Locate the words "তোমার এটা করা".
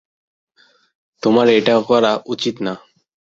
1.23-2.11